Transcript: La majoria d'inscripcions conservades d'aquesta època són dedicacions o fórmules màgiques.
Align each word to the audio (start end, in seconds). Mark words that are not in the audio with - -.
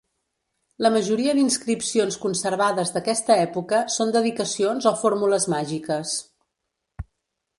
La 0.83 0.89
majoria 0.93 1.35
d'inscripcions 1.39 2.15
conservades 2.23 2.93
d'aquesta 2.95 3.37
època 3.41 3.83
són 3.97 4.13
dedicacions 4.15 4.89
o 4.93 4.97
fórmules 5.05 5.49
màgiques. 5.57 6.17